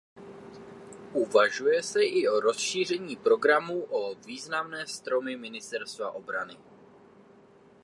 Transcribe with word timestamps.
Uvažuje 1.23 1.83
se 1.83 2.03
i 2.03 2.27
o 2.27 2.39
rozšíření 2.39 3.15
programu 3.15 3.83
o 3.89 4.15
Významné 4.15 4.87
stromy 4.87 5.37
ministerstva 5.37 6.11
obrany. 6.11 6.57